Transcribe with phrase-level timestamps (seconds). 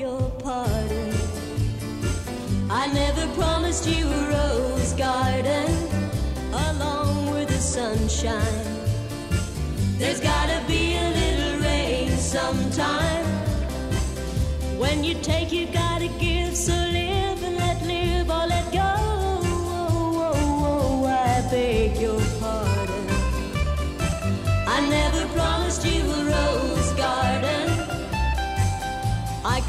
[0.00, 1.14] your pardon.
[2.70, 5.70] I never promised you a rose garden
[6.68, 8.66] along with the sunshine.
[9.98, 13.26] There's gotta be a little rain sometime.
[14.78, 16.56] When you take, you gotta give.
[16.56, 16.89] So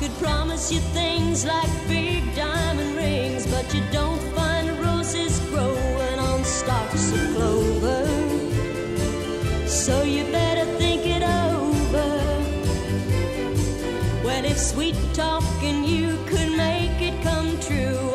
[0.02, 6.44] could promise you things like big diamond rings, but you don't find roses growing on
[6.44, 8.08] stalks of clover.
[9.68, 12.10] So you better think it over.
[14.26, 18.11] Well, if sweet talking you could make it come true,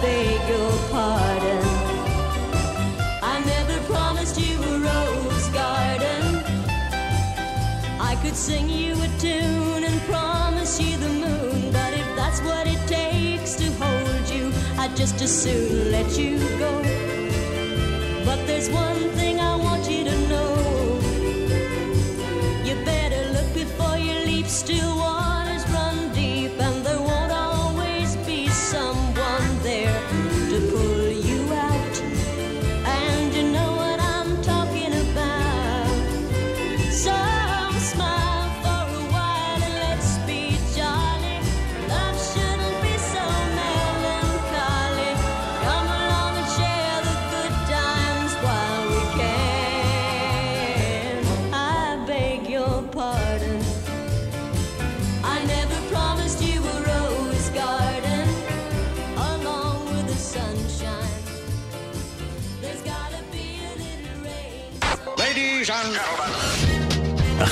[0.00, 1.64] beg your pardon.
[3.22, 6.22] I never promised you a rose garden.
[8.00, 12.66] I could sing you a tune and promise you the moon, but if that's what
[12.66, 16.72] it takes to hold you, I'd just as soon let you go.
[18.24, 20.54] But there's one thing I want you to know.
[22.64, 24.46] You better look before you leap.
[24.46, 24.98] Still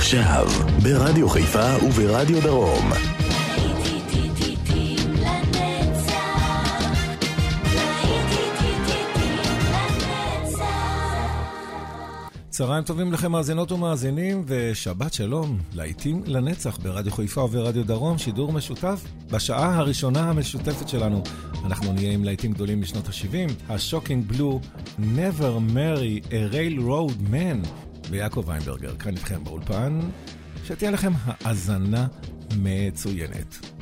[0.07, 0.47] עכשיו,
[0.83, 2.91] ברדיו חיפה וברדיו דרום.
[12.49, 19.05] צהריים טובים לכם מאזינות ומאזינים, ושבת שלום, להיטים לנצח ברדיו חיפה וברדיו דרום, שידור משותף.
[19.31, 21.23] בשעה הראשונה המשותפת שלנו,
[21.65, 24.61] אנחנו נהיה עם להיטים גדולים משנות ה-70, השוקינג בלו,
[24.99, 27.69] Never Marry a Railroad Man,
[28.11, 30.01] ויעקב ויינברגר, כאן איתכם באולפן,
[30.65, 31.13] שתהיה לכם
[31.45, 32.07] האזנה
[32.59, 33.76] מצוינת.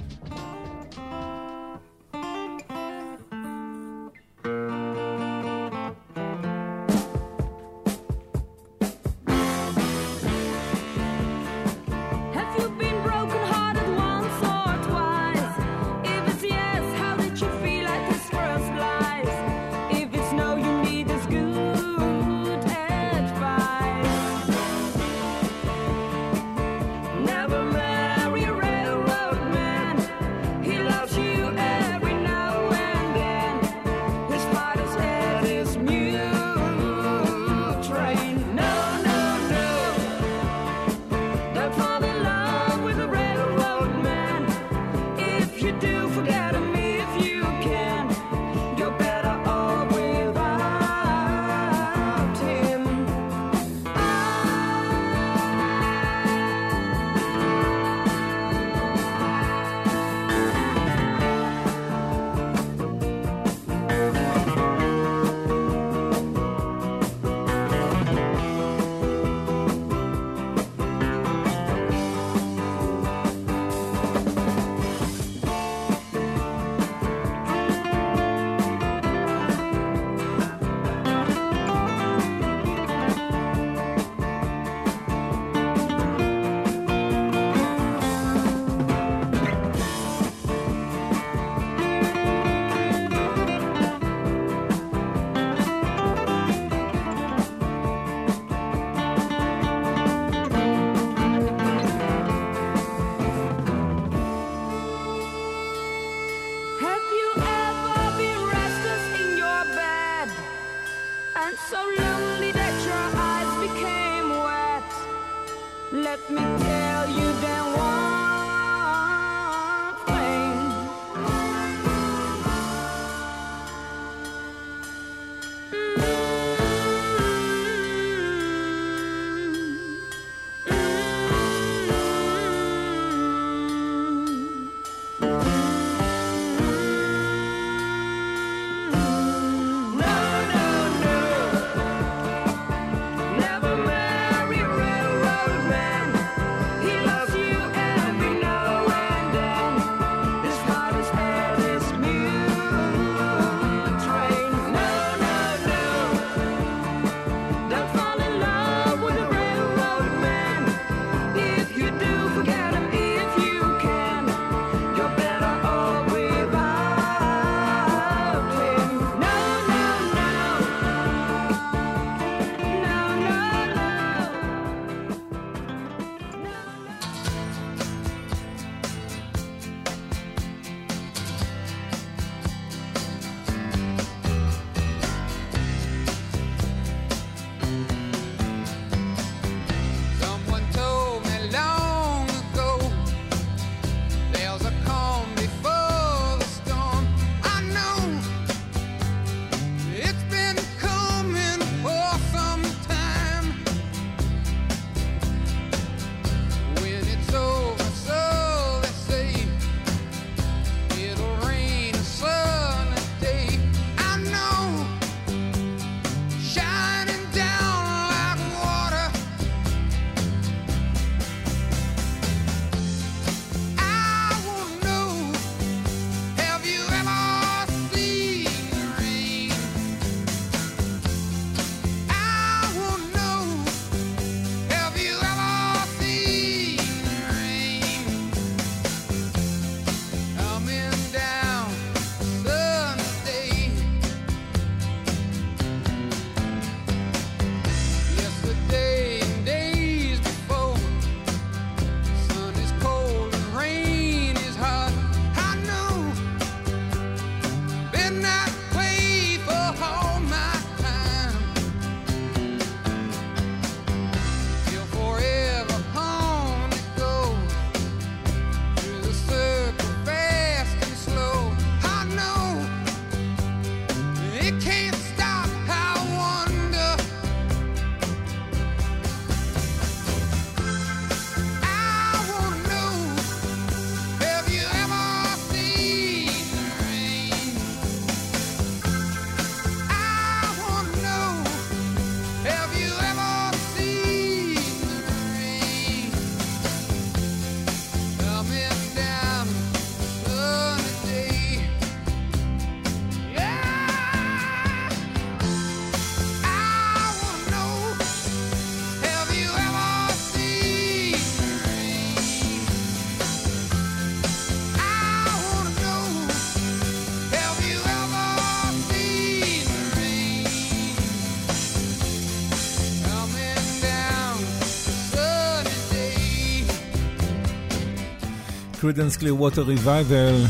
[328.85, 330.45] Creedence Clearwater Revival,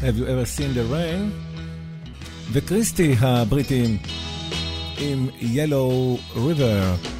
[0.00, 1.30] Have You Ever Seen the Rain?
[2.54, 3.18] the וקריסטי
[3.50, 4.00] Britain
[4.98, 7.19] in Yellow River.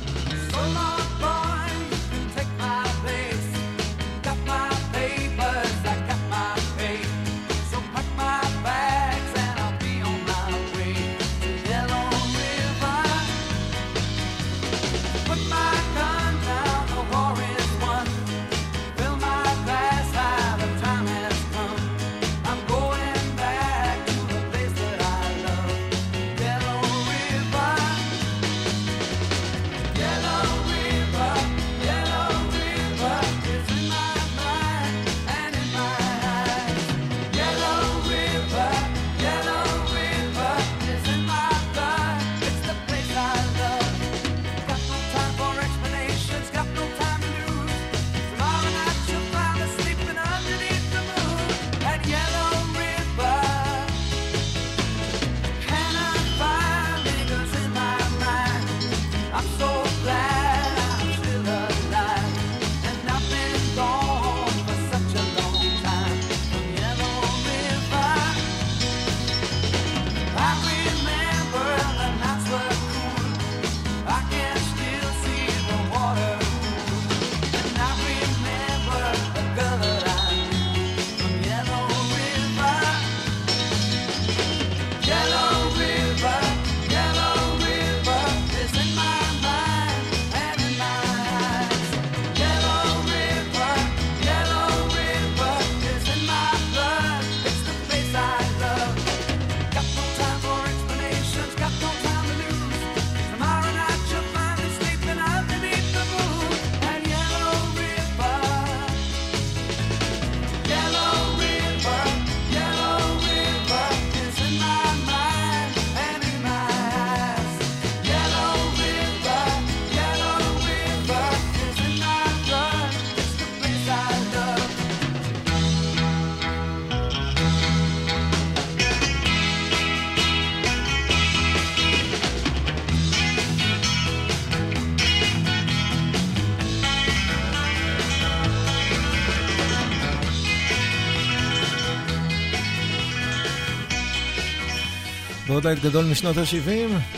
[145.67, 146.69] עוד גדול משנות ה-70,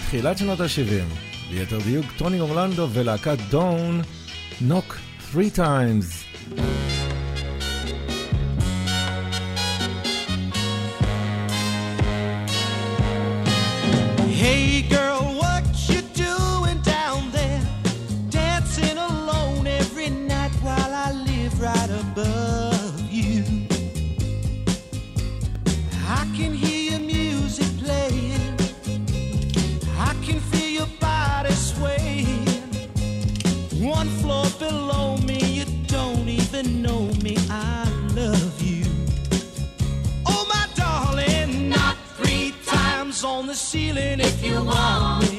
[0.06, 1.14] תחילת שנות ה-70.
[1.50, 4.02] ליתר דיוק, טוני אורלנדו ולהקת דון,
[4.60, 4.96] נוק
[5.32, 6.21] 3 times.
[44.52, 45.31] you want me.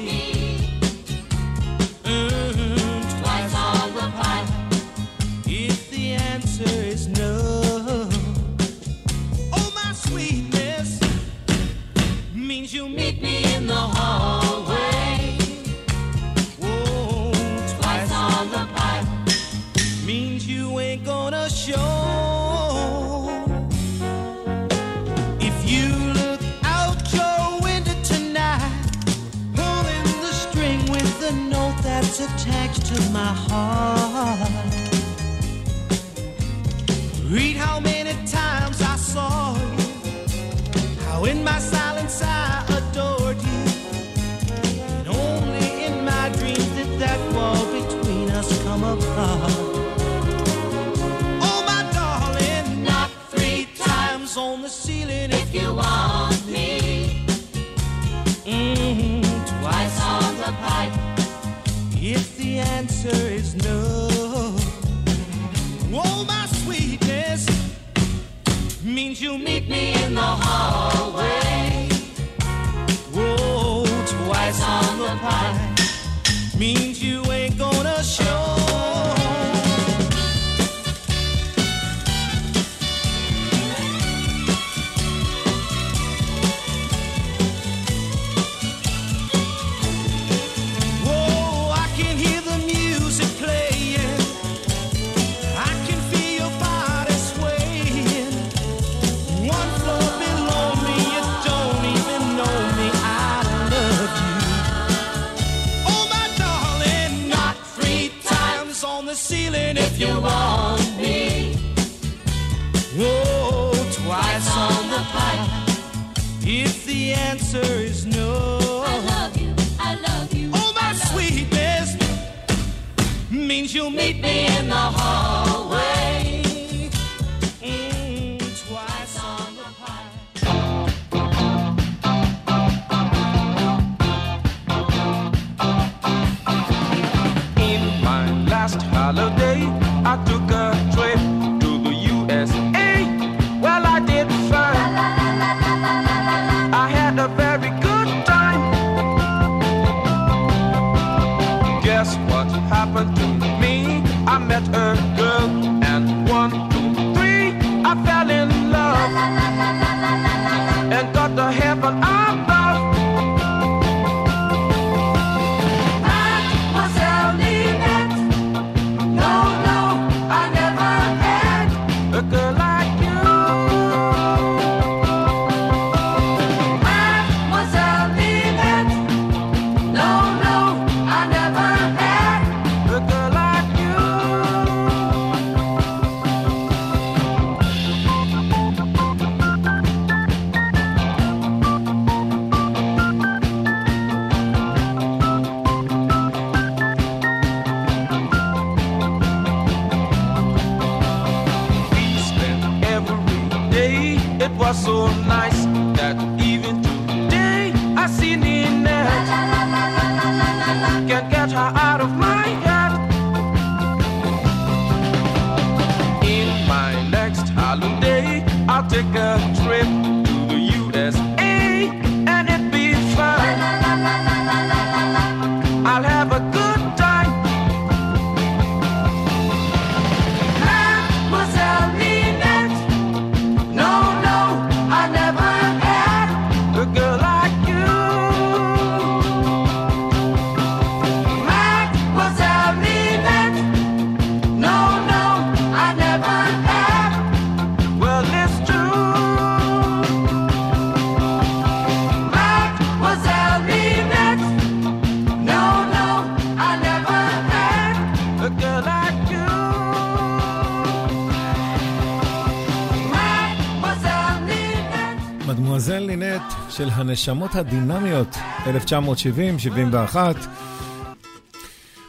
[267.13, 270.17] הנשמות הדינמיות, 1970-71.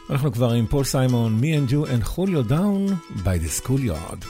[0.09, 4.25] אנחנו כבר עם פול סיימון, Me and You and Julio Down by the Schoolyard.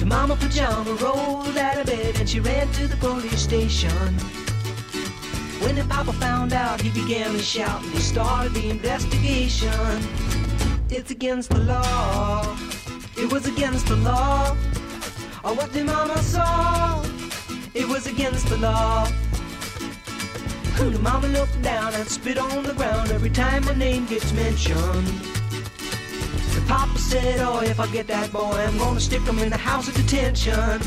[0.00, 4.10] The mama pajama rolled out of bed and she ran to the police station.
[5.62, 10.23] When the papa found out, he began to shout and he started the investigation.
[10.97, 12.57] It's against the law.
[13.17, 14.55] It was against the law.
[15.43, 17.03] Or what the mama saw.
[17.73, 19.05] It was against the law.
[20.77, 24.31] Who The mama looked down and spit on the ground every time my name gets
[24.31, 25.07] mentioned.
[26.55, 29.57] The papa said, oh, if I get that boy, I'm gonna stick him in the
[29.57, 30.79] house of detention.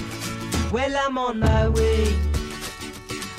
[0.73, 2.17] Well, I'm on my way.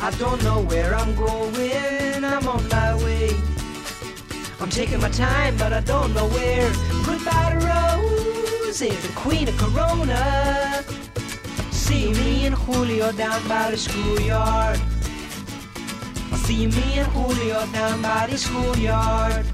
[0.02, 2.24] I don't know where I'm going.
[2.24, 3.59] I'm on my way.
[4.62, 6.70] I'm taking my time, but I don't know where.
[7.06, 10.84] Goodbye to Rose, the queen of Corona.
[11.72, 14.80] See me and Julio down by the schoolyard.
[16.46, 19.46] See me and Julio down by the schoolyard.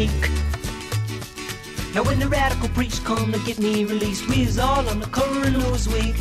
[0.00, 0.30] Leak.
[1.94, 5.40] Now when the radical priest come to get me released, we's all on the cover
[5.48, 6.16] of Newsweek,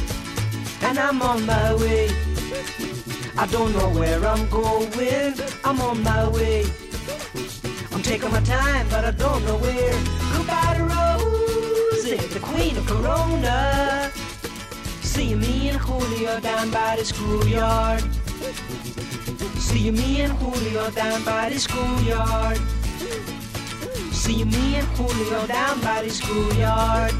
[0.87, 2.09] and I'm on my way.
[3.37, 6.65] I don't know where I'm going, I'm on my way.
[7.93, 9.97] I'm taking my time, but I don't know where.
[10.33, 14.11] Goodbye to Rosie, the queen of Corona.
[15.13, 18.03] See me and Julio down by the schoolyard.
[19.67, 22.59] See me and Julio down by the schoolyard.
[24.29, 27.15] See me and Julio down by the schoolyard.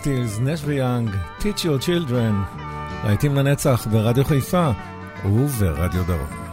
[0.00, 2.56] סטילס, נש ויאנג, Teach Your Children,
[3.04, 4.70] להיטים לנצח ברדיו חיפה
[5.24, 6.46] וברדיו דרום.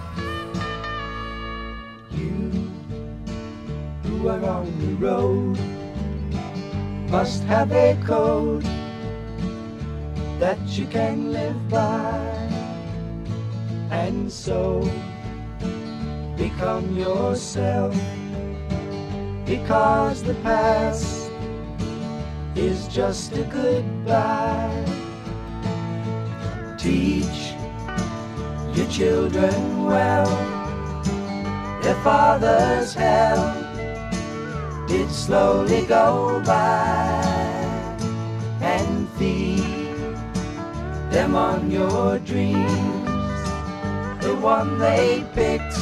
[4.23, 5.58] who are on the road
[7.10, 8.63] must have a code
[10.39, 12.17] that you can live by
[13.91, 14.82] and so
[16.38, 17.93] become yourself
[19.45, 21.16] because the past
[22.59, 24.85] is just a goodbye.
[26.77, 27.55] Teach
[28.75, 30.27] your children well.
[31.83, 33.55] Their father's hell
[34.88, 37.23] did slowly go by.
[38.61, 40.16] And feed
[41.11, 43.09] them on your dreams.
[44.21, 45.79] The one they picked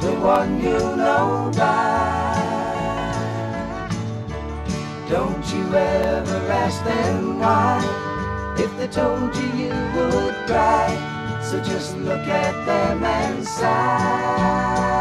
[0.00, 2.47] the one you know by
[5.08, 7.80] don't you ever ask them why.
[8.58, 14.97] If they told you you would cry so just look at them and sigh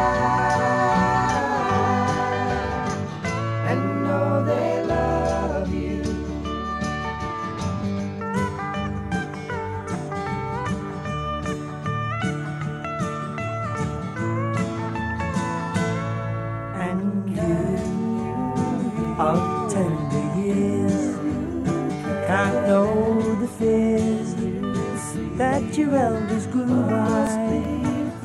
[25.78, 27.30] your elders grew by,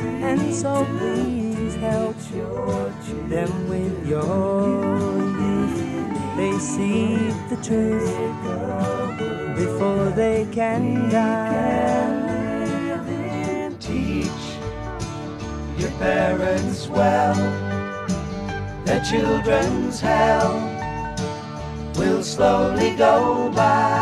[0.01, 2.17] and so please help
[3.29, 5.79] them with your youth.
[6.37, 7.17] They see
[7.51, 8.17] the truth
[9.57, 12.31] before they can die.
[13.79, 14.43] Teach
[15.77, 17.35] your parents well,
[18.87, 20.55] their children's hell
[21.97, 24.02] will slowly go by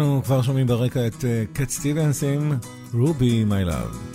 [0.00, 2.52] אנחנו כבר שומעים ברקע את קט סטיבנס עם
[2.94, 4.09] רובי מיי לאב.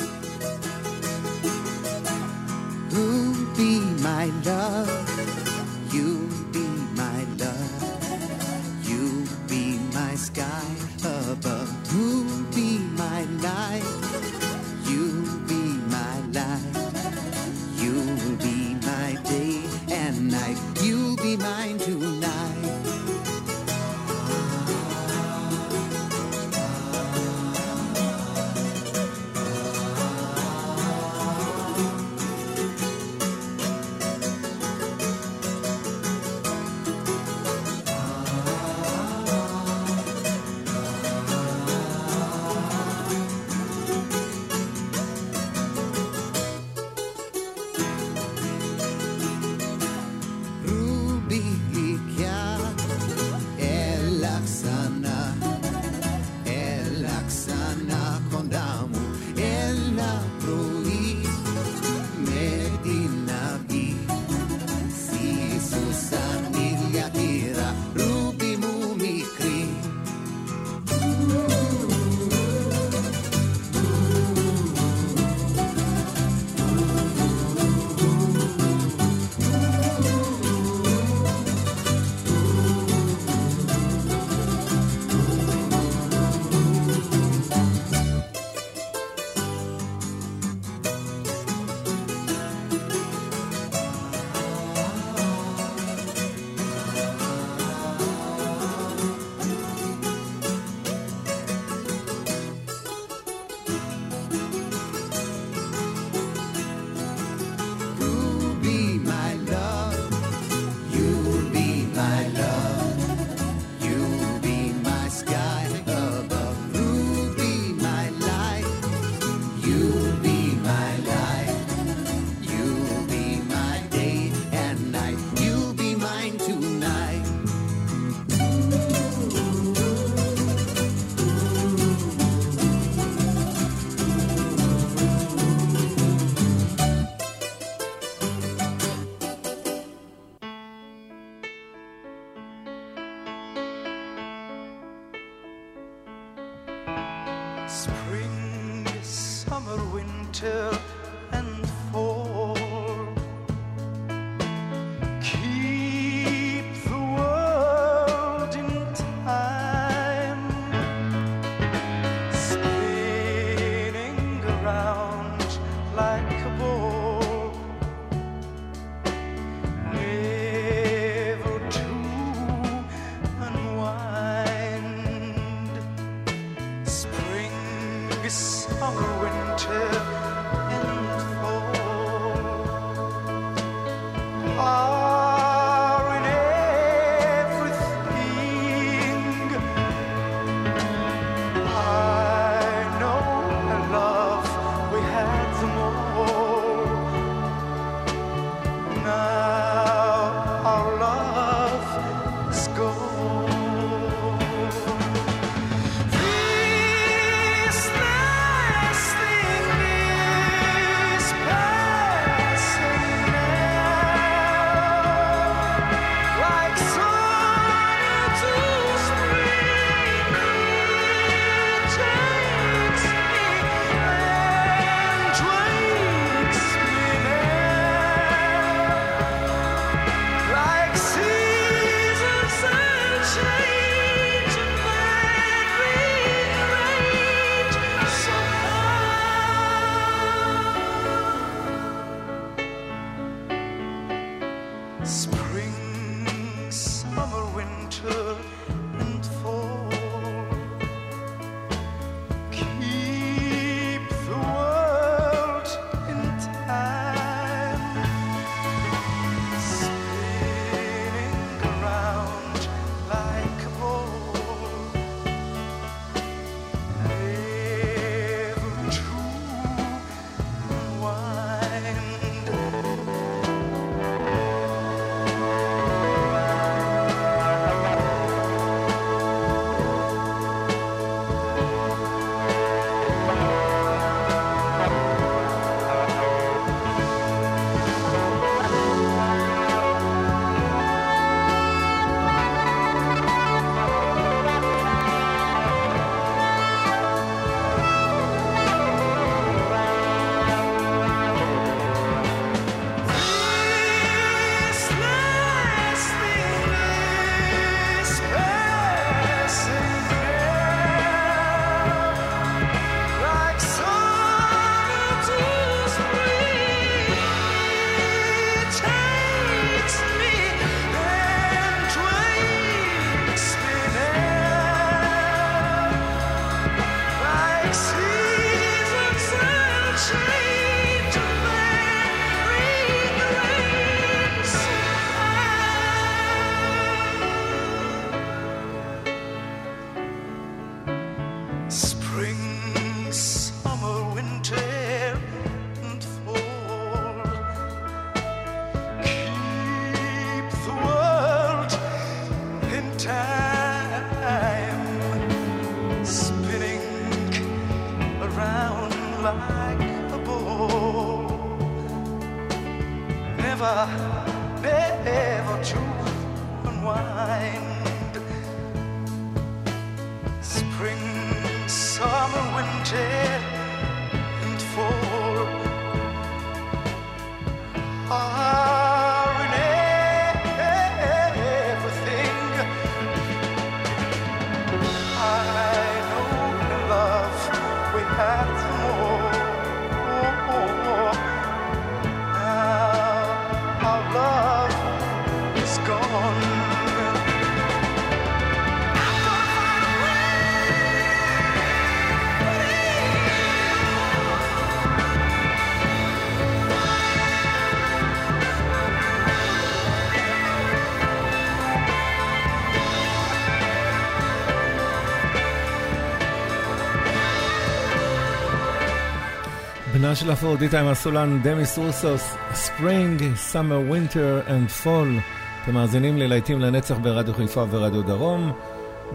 [420.15, 425.21] של אפרודיטה עם הסולן דמיס רוסוס, Spring, Summer, Winter and Fall.
[425.63, 428.51] אתם מאזינים ללהיטים לנצח ברדיו חיפה ורדיו דרום,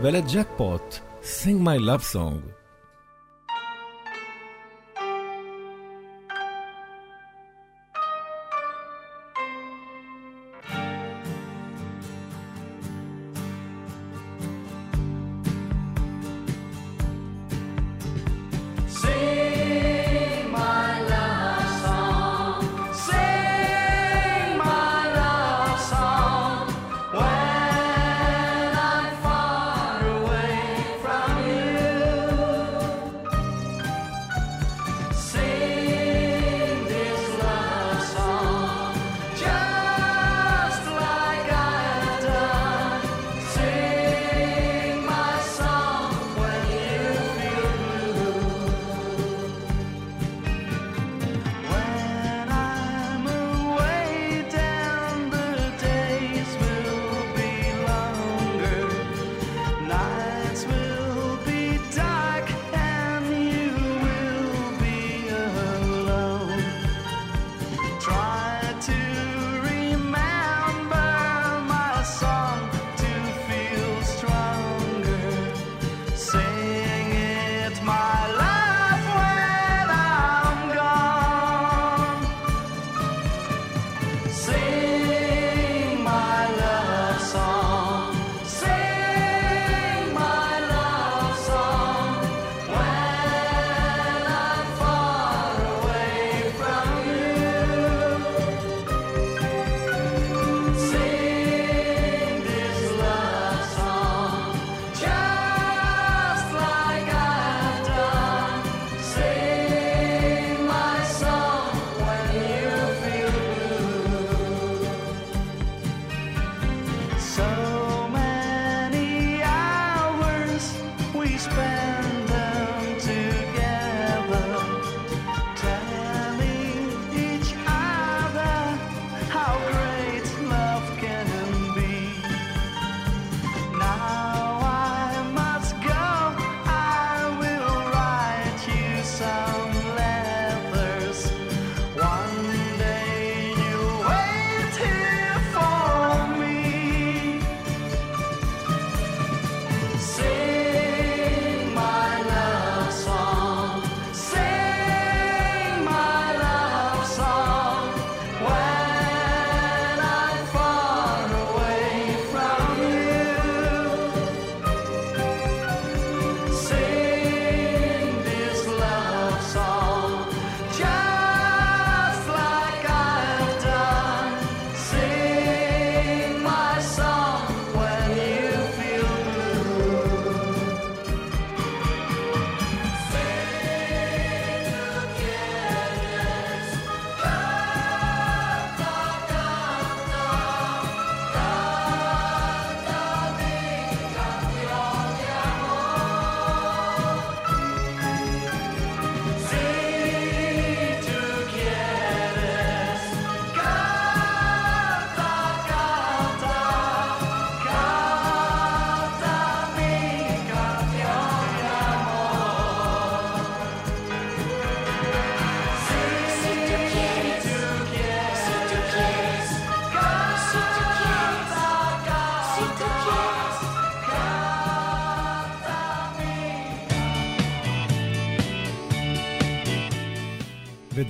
[0.02, 2.59] ולג'קפוט, Sing My Love Song.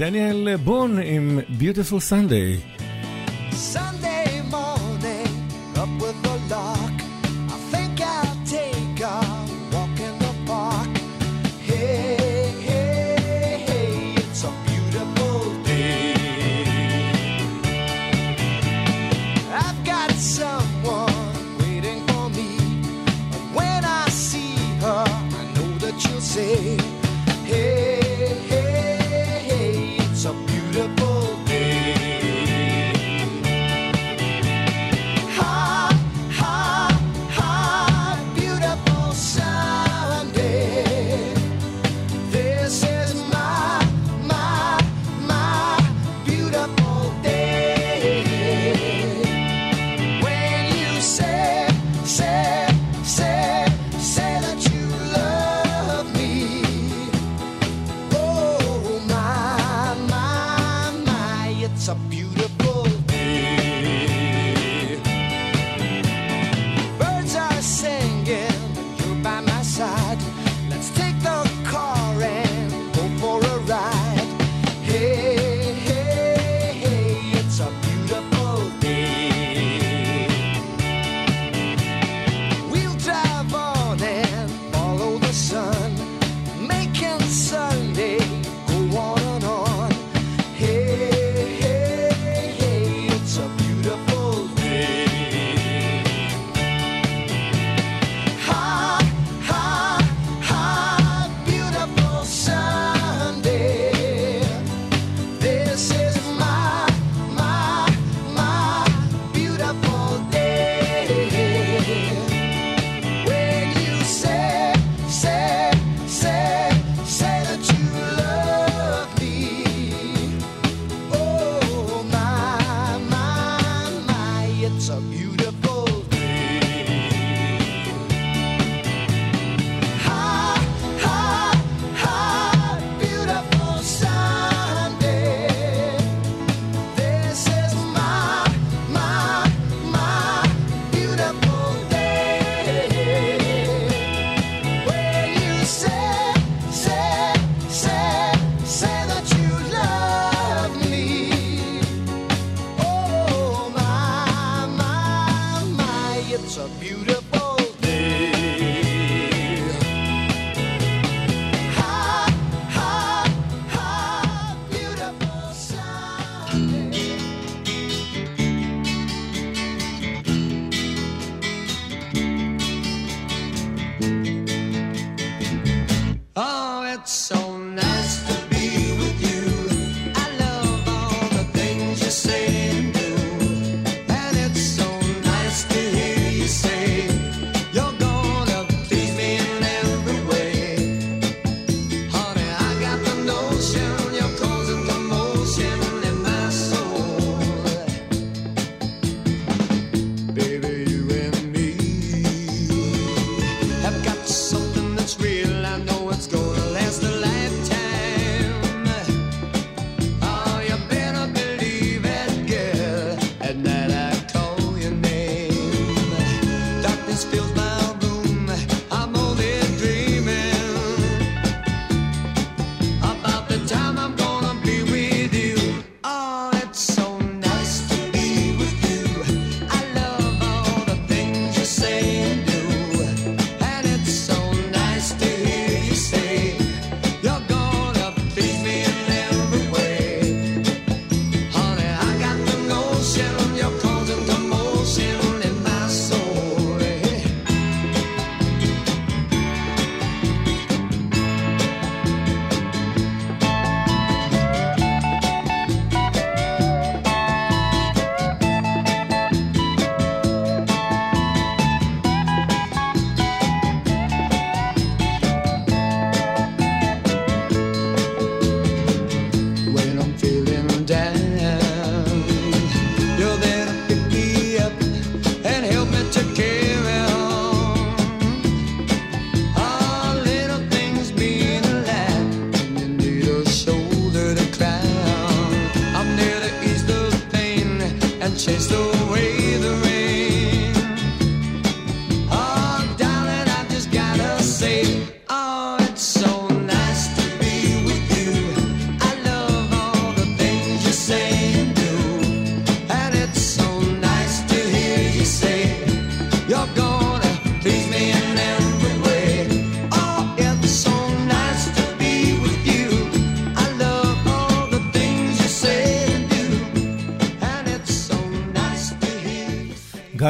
[0.00, 2.79] דניאל בון עם Beautiful Sunday.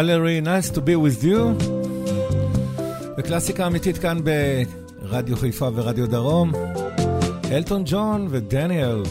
[0.00, 1.64] גלרי, nice to be with you.
[3.18, 4.18] וקלאסיקה אמיתית כאן
[5.02, 6.52] ברדיו חיפה ורדיו דרום.
[7.50, 9.02] אלטון ג'ון ודניאל.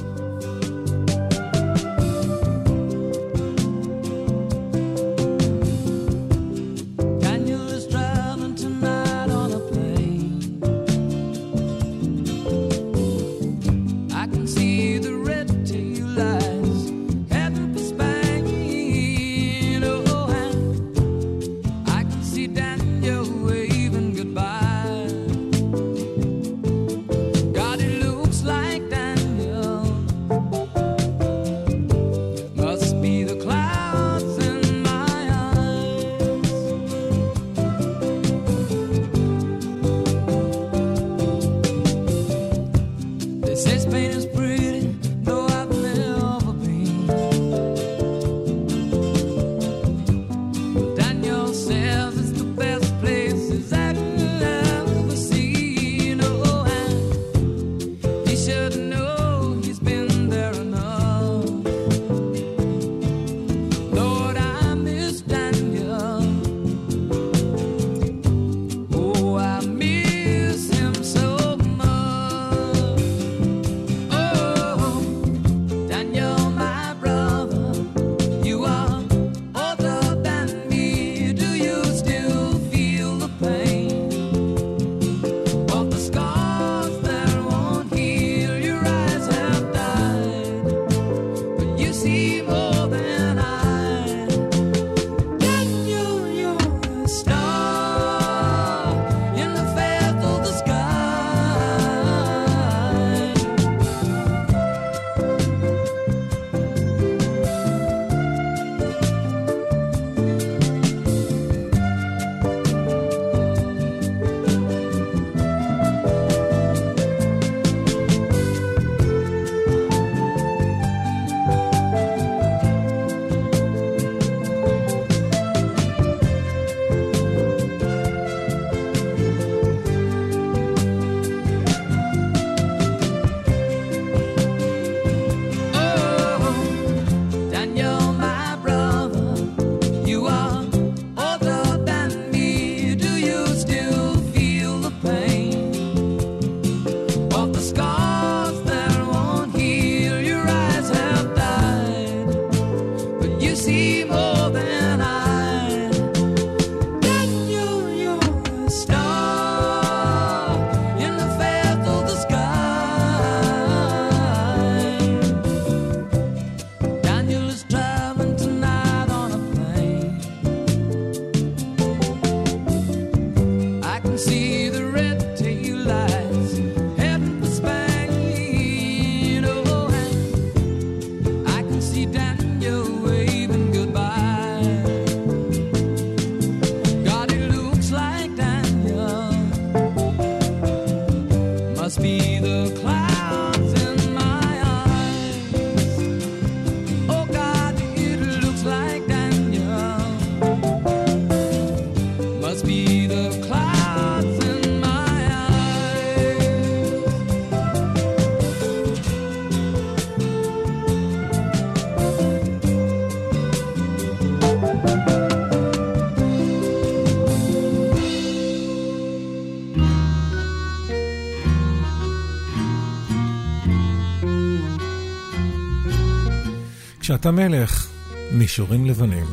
[227.08, 227.86] כשאתה מלך,
[228.32, 229.26] מישורים לבנים.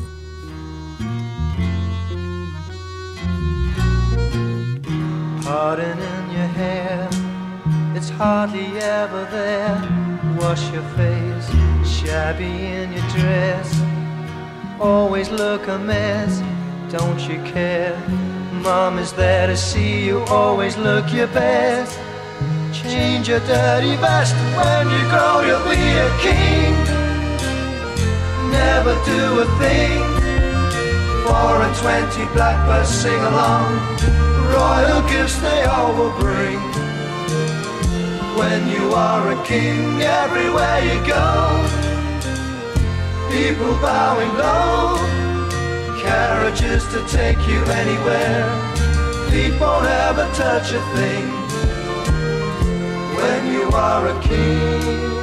[5.44, 7.08] Pardon in your hair,
[7.96, 8.68] it's hardly
[9.00, 9.78] ever there.
[10.40, 11.48] Wash your face,
[11.94, 13.68] shabby in your dress.
[14.80, 16.32] Always look a mess,
[16.96, 17.96] don't you care?
[18.66, 21.98] Mom is there to see you, always look your best.
[22.72, 26.75] Change your dirty vest when you grow, you'll be a king.
[28.51, 29.99] Never do a thing.
[31.25, 33.69] Four and twenty blackbirds sing along.
[34.53, 36.59] Royal gifts they all will bring.
[38.37, 41.27] When you are a king, everywhere you go,
[43.31, 44.95] people bowing low.
[45.99, 48.45] Carriages to take you anywhere.
[49.29, 51.25] Feet won't ever touch a thing.
[53.17, 55.16] When you are a king.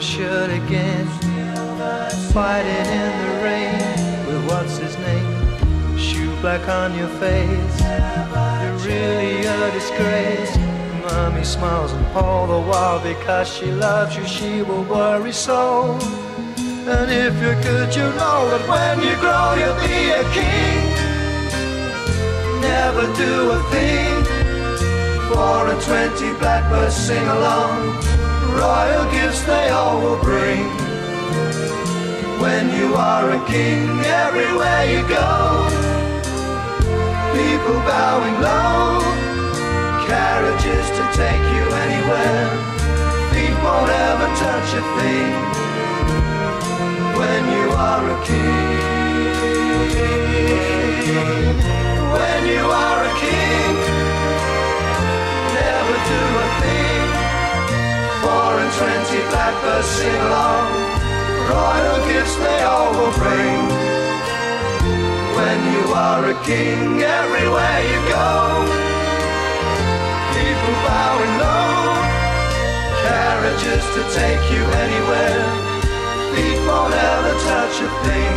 [0.00, 1.06] Shirt again.
[2.32, 5.98] Fighting in the rain with what's his name?
[5.98, 7.80] Shoe black on your face.
[8.62, 10.56] You're really a disgrace.
[11.04, 15.98] Mommy smiles and all the while because she loves you, she will worry so.
[16.56, 20.82] And if you're good, you know that when you grow, you'll be a king.
[22.60, 24.24] Never do a thing.
[25.28, 28.21] Four and twenty blackbirds sing along.
[28.60, 30.66] Royal gifts they all will bring.
[32.40, 35.30] When you are a king, everywhere you go,
[37.32, 39.00] people bowing low,
[40.06, 42.48] carriages to take you anywhere.
[43.30, 45.32] Feet won't ever touch a thing
[47.18, 48.92] when you are a king.
[52.16, 53.74] When you are a king,
[55.56, 56.81] never do a thing.
[58.22, 60.70] Four and twenty blackbirds sing along.
[61.50, 63.62] Royal gifts they all will bring.
[65.36, 68.30] When you are a king, everywhere you go,
[70.36, 71.98] people bowing low,
[73.02, 75.44] carriages to take you anywhere.
[76.30, 78.36] Feet won't ever touch a thing.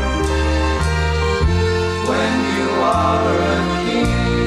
[2.10, 4.45] When you are a king.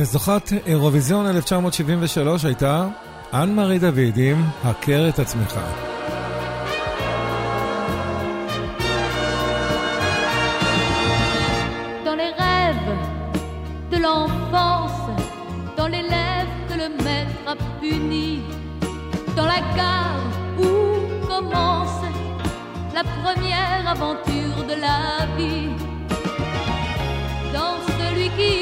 [0.00, 2.86] וזוכת אירוויזיון 1973 הייתה
[3.34, 5.58] אנ מארי דוד עם הכר את עצמך.
[12.04, 12.92] dans les rêves
[13.92, 15.02] de l'enfance,
[15.78, 18.40] dans les lèvres que le maître a puni,
[19.36, 20.26] dans la gare
[20.64, 20.70] où
[21.32, 22.00] commence
[22.96, 25.00] la première aventure de la
[25.36, 25.70] vie,
[27.56, 28.54] dans celui qui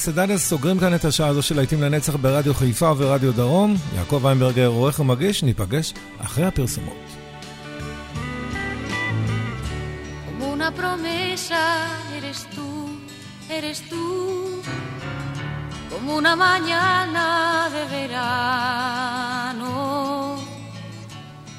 [0.00, 3.76] במרסדנס סוגרים כאן את השעה הזו של להיטים לנצח ברדיו חיפה וברדיו דרום.
[3.96, 6.96] יעקב איינברגר עורך ומגיש, ניפגש אחרי הפרסומות.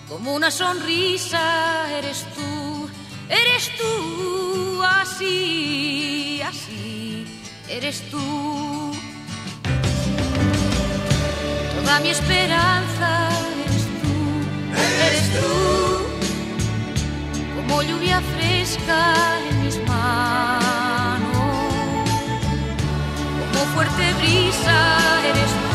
[0.09, 1.45] Como una sonrisa
[1.97, 2.51] eres tú,
[3.41, 3.91] eres tú,
[4.99, 5.35] así,
[6.49, 6.81] así,
[7.71, 8.91] eres tú.
[11.75, 13.29] Toda mi esperanza
[13.63, 14.13] eres tú,
[15.07, 15.53] eres tú,
[17.55, 19.15] como lluvia fresca
[19.49, 21.29] en mis manos,
[23.39, 24.77] como fuerte brisa
[25.29, 25.70] eres tú.